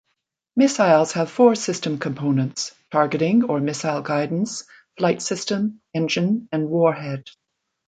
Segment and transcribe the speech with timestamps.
[0.55, 4.63] Missiles have four system components: targeting or missile guidance,
[4.97, 7.27] flight system, engine, and warhead.